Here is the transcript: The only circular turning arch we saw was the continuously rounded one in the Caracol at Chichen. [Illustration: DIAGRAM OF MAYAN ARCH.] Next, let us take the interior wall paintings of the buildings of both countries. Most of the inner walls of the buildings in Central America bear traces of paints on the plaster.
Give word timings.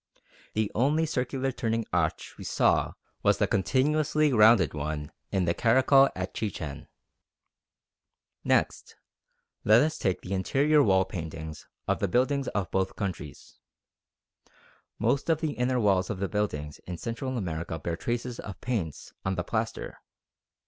The 0.55 0.71
only 0.73 1.05
circular 1.05 1.51
turning 1.51 1.85
arch 1.93 2.33
we 2.39 2.43
saw 2.43 2.93
was 3.21 3.37
the 3.37 3.45
continuously 3.45 4.33
rounded 4.33 4.73
one 4.73 5.11
in 5.31 5.45
the 5.45 5.53
Caracol 5.53 6.09
at 6.15 6.33
Chichen. 6.33 6.87
[Illustration: 8.43 8.43
DIAGRAM 8.43 8.45
OF 8.45 8.45
MAYAN 8.45 8.57
ARCH.] 8.57 8.65
Next, 8.67 8.95
let 9.63 9.81
us 9.83 9.97
take 9.99 10.21
the 10.21 10.33
interior 10.33 10.81
wall 10.81 11.05
paintings 11.05 11.67
of 11.87 11.99
the 11.99 12.07
buildings 12.07 12.47
of 12.47 12.71
both 12.71 12.95
countries. 12.95 13.59
Most 14.97 15.29
of 15.29 15.39
the 15.39 15.51
inner 15.53 15.79
walls 15.79 16.09
of 16.09 16.17
the 16.17 16.27
buildings 16.27 16.79
in 16.87 16.97
Central 16.97 17.37
America 17.37 17.77
bear 17.77 17.95
traces 17.95 18.39
of 18.39 18.59
paints 18.59 19.13
on 19.23 19.35
the 19.35 19.43
plaster. 19.43 19.99